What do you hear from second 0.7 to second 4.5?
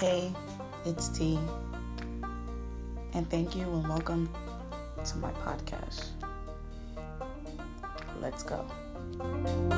it's T. And thank you and welcome